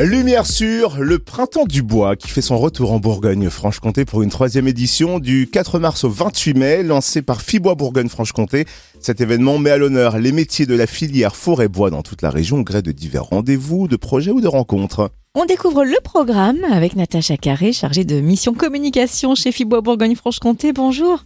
[0.00, 4.66] Lumière sur le Printemps du Bois qui fait son retour en Bourgogne-Franche-Comté pour une troisième
[4.66, 8.64] édition du 4 mars au 28 mai, lancé par Fibois Bourgogne-Franche-Comté.
[9.00, 12.58] Cet événement met à l'honneur les métiers de la filière forêt-bois dans toute la région
[12.58, 15.10] au gré de divers rendez-vous, de projets ou de rencontres.
[15.34, 20.72] On découvre le programme avec Natacha Carré, chargée de mission communication chez Fibois Bourgogne-Franche-Comté.
[20.72, 21.24] Bonjour.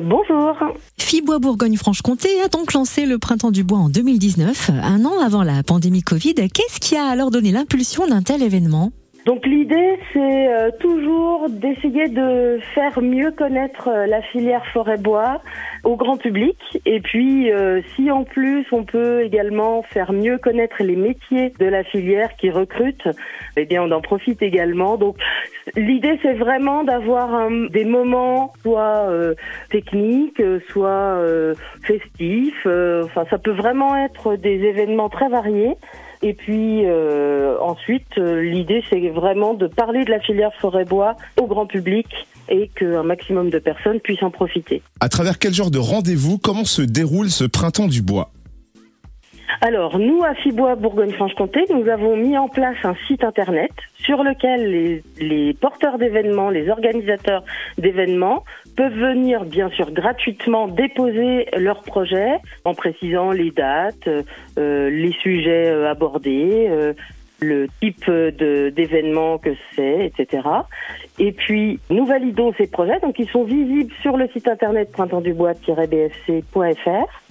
[0.00, 0.54] Bonjour.
[0.98, 5.62] Fibois Bourgogne-Franche-Comté a donc lancé le Printemps du Bois en 2019, un an avant la
[5.62, 6.34] pandémie Covid.
[6.34, 8.92] Qu'est-ce qui a alors donné l'impulsion d'un tel événement?
[9.28, 15.42] Donc l'idée, c'est euh, toujours d'essayer de faire mieux connaître euh, la filière forêt-bois
[15.84, 16.56] au grand public.
[16.86, 21.66] Et puis, euh, si en plus on peut également faire mieux connaître les métiers de
[21.66, 23.06] la filière qui recrute,
[23.58, 24.96] eh bien on en profite également.
[24.96, 25.18] Donc
[25.76, 29.10] l'idée, c'est vraiment d'avoir des moments soit
[29.68, 30.40] techniques,
[30.70, 31.22] soit
[31.82, 32.66] festifs.
[33.04, 35.76] enfin, ça peut vraiment être des événements très variés.
[36.22, 41.46] Et puis euh, ensuite, euh, l'idée c'est vraiment de parler de la filière forêt-bois au
[41.46, 42.06] grand public
[42.48, 44.82] et qu'un maximum de personnes puissent en profiter.
[45.00, 48.30] À travers quel genre de rendez-vous, comment se déroule ce printemps du bois?
[49.60, 54.70] Alors, nous, à Fibois Bourgogne-Franche-Comté, nous avons mis en place un site internet sur lequel
[54.70, 57.42] les, les porteurs d'événements, les organisateurs
[57.76, 58.44] d'événements
[58.76, 65.68] peuvent venir, bien sûr, gratuitement déposer leurs projets en précisant les dates, euh, les sujets
[65.68, 66.92] euh, abordés, euh,
[67.40, 70.46] le type d'événement que c'est, etc.
[71.18, 77.27] Et puis, nous validons ces projets, donc ils sont visibles sur le site internet printemps-du-bois-bfc.fr.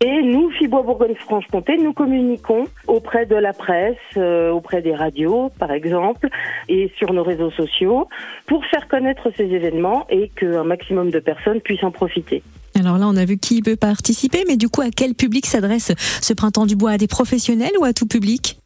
[0.00, 5.70] Et nous, Fibois Bourgogne-Franche-Comté, nous communiquons auprès de la presse, euh, auprès des radios, par
[5.70, 6.28] exemple,
[6.68, 8.08] et sur nos réseaux sociaux,
[8.46, 12.42] pour faire connaître ces événements et qu'un maximum de personnes puissent en profiter.
[12.78, 15.92] Alors là, on a vu qui peut participer, mais du coup, à quel public s'adresse
[15.96, 16.90] ce printemps du bois?
[16.90, 18.58] À des professionnels ou à tout public?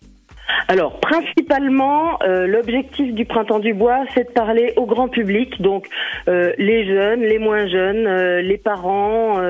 [0.67, 5.87] Alors, principalement, euh, l'objectif du Printemps du Bois, c'est de parler au grand public, donc
[6.29, 9.41] euh, les jeunes, les moins jeunes, euh, les parents,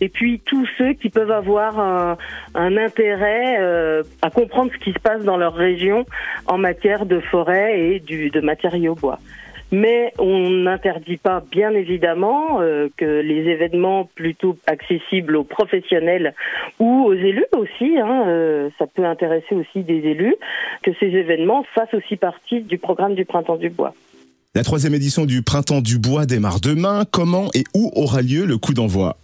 [0.00, 2.16] et puis tous ceux qui peuvent avoir un,
[2.54, 3.58] intérêt
[4.22, 6.06] à comprendre ce qui se passe dans leur région
[6.46, 9.18] en matière de forêt et de matériaux bois.
[9.72, 16.34] Mais on n'interdit pas, bien évidemment, euh, que les événements plutôt accessibles aux professionnels
[16.78, 20.36] ou aux élus aussi, hein, euh, ça peut intéresser aussi des élus,
[20.82, 23.94] que ces événements fassent aussi partie du programme du Printemps du Bois.
[24.54, 27.04] La troisième édition du Printemps du Bois démarre demain.
[27.10, 29.16] Comment et où aura lieu le coup d'envoi?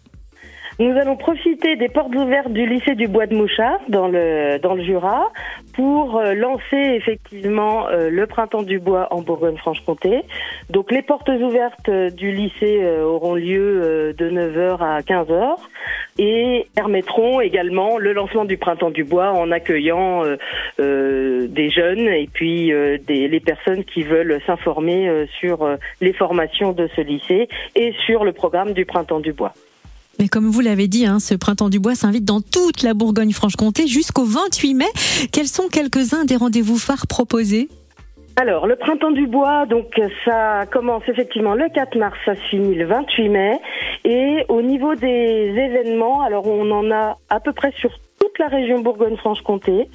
[0.79, 4.75] Nous allons profiter des portes ouvertes du lycée du Bois de Mouchard dans le dans
[4.75, 5.33] le Jura
[5.75, 10.23] pour euh, lancer effectivement euh, le printemps du bois en Bourgogne-Franche-Comté.
[10.71, 15.57] Donc les portes ouvertes euh, du lycée auront lieu de 9h à 15h
[16.19, 20.25] et permettront également le lancement du printemps du bois en accueillant
[20.79, 22.73] des jeunes et puis
[23.07, 25.69] des, les personnes qui veulent s'informer sur
[26.01, 29.53] les formations de ce lycée et sur le programme du printemps du bois.
[30.19, 33.87] Mais comme vous l'avez dit, hein, ce printemps du bois s'invite dans toute la Bourgogne-Franche-Comté
[33.87, 34.85] jusqu'au 28 mai.
[35.33, 37.69] Quels sont quelques-uns des rendez-vous phares proposés?
[38.35, 42.87] Alors, le printemps du bois, donc ça commence effectivement le 4 mars, ça finit le
[42.87, 43.61] 28 mai.
[44.05, 47.91] Et au niveau des événements, alors on en a à peu près sur
[48.21, 49.89] toute la région Bourgogne-Franche-Comté.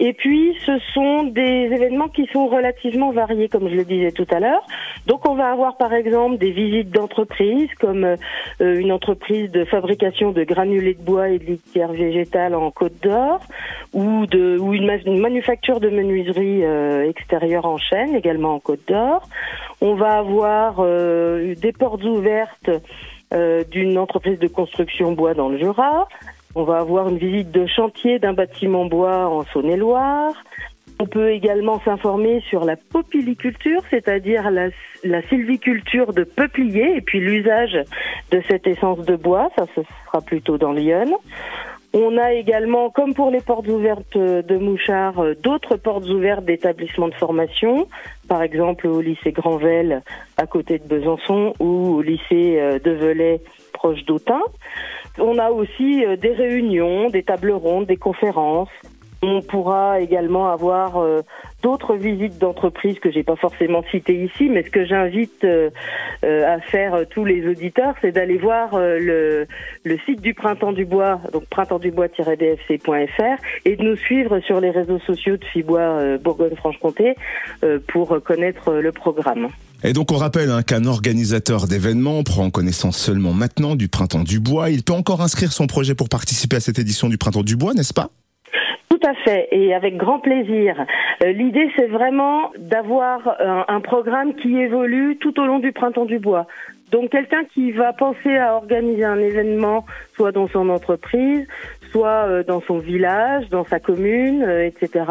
[0.00, 1.42] Et puis, ce sont des
[1.72, 4.64] événements qui sont relativement variés, comme je le disais tout à l'heure.
[5.06, 8.16] Donc, on va avoir par exemple des visites d'entreprises, comme euh,
[8.60, 13.40] une entreprise de fabrication de granulés de bois et de litière végétale en Côte d'Or,
[13.92, 14.86] ou, de, ou une,
[15.20, 19.28] manufacture de menuiserie euh, extérieure en chaîne, également en Côte d'Or.
[19.80, 22.70] On va avoir euh, des portes ouvertes
[23.70, 26.08] d'une entreprise de construction bois dans le Jura,
[26.58, 30.32] on va avoir une visite de chantier d'un bâtiment bois en Saône-et-Loire.
[30.98, 37.78] On peut également s'informer sur la popiliculture, c'est-à-dire la, sylviculture de peupliers et puis l'usage
[38.32, 39.50] de cette essence de bois.
[39.56, 41.20] Ça, ce sera plutôt dans Lyon.
[41.94, 47.14] On a également, comme pour les portes ouvertes de Mouchard, d'autres portes ouvertes d'établissements de
[47.14, 47.86] formation,
[48.26, 50.02] par exemple au lycée Granvelle
[50.36, 53.40] à côté de Besançon ou au lycée euh, de Velay
[53.72, 54.42] proche d'Autun.
[55.20, 58.68] On a aussi euh, des réunions, des tables rondes, des conférences.
[59.22, 61.22] On pourra également avoir euh,
[61.62, 65.70] d'autres visites d'entreprises que j'ai pas forcément citées ici, mais ce que j'invite euh,
[66.22, 69.46] à faire tous les auditeurs, c'est d'aller voir le,
[70.06, 75.36] site du Printemps du Bois, donc printemps-du-bois-bfc.fr, et de nous suivre sur les réseaux sociaux
[75.36, 77.14] de Fibois Bourgogne-Franche-Comté
[77.88, 79.48] pour connaître le programme.
[79.84, 84.40] Et donc on rappelle hein, qu'un organisateur d'événements prend connaissance seulement maintenant du Printemps du
[84.40, 84.70] Bois.
[84.70, 87.74] Il peut encore inscrire son projet pour participer à cette édition du Printemps du Bois,
[87.74, 88.10] n'est-ce pas?
[88.98, 90.84] Tout à fait, et avec grand plaisir.
[91.24, 93.36] Euh, l'idée, c'est vraiment d'avoir
[93.68, 96.46] un, programme qui évolue tout au long du printemps du bois.
[96.90, 99.84] Donc quelqu'un qui va penser à organiser un événement,
[100.16, 101.46] soit dans son entreprise,
[101.90, 105.04] soit euh, dans son village, dans sa commune, euh, etc.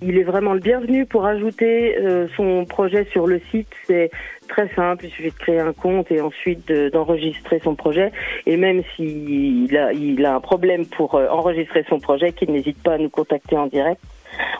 [0.00, 1.96] Il est vraiment le bienvenu pour ajouter
[2.36, 3.68] son projet sur le site.
[3.84, 4.10] C'est
[4.52, 8.12] très simple, il suffit de créer un compte et ensuite d'enregistrer son projet.
[8.46, 12.82] Et même s'il a, il a un problème pour euh, enregistrer son projet, qu'il n'hésite
[12.82, 14.00] pas à nous contacter en direct.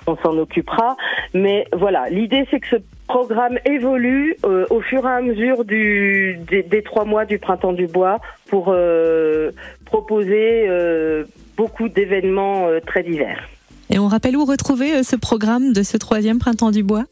[0.06, 0.96] On s'en occupera.
[1.34, 2.76] Mais voilà, l'idée c'est que ce
[3.12, 7.86] programme évolue euh, au fur et à mesure du, des, trois mois du printemps du
[7.86, 9.50] bois pour euh,
[9.84, 10.66] proposer
[11.56, 13.46] beaucoup d'événements très divers.
[13.90, 17.04] Et on rappelle où retrouver ce programme de ce troisième printemps du bois?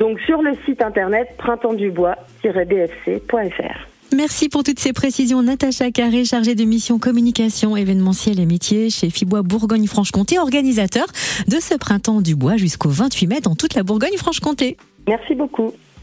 [0.00, 3.90] Donc sur le site internet printemps-du-bois-bfc.fr.
[4.16, 5.40] Merci pour toutes ces précisions.
[5.42, 11.06] Natacha Carré, chargée de mission communication événementielle et métiers chez Fibois Bourgogne-Franche-Comté, organisateur
[11.46, 14.76] de ce printemps du bois jusqu'au 28 mai dans toute la Bourgogne-Franche-Comté.
[15.10, 15.72] Merci beaucoup.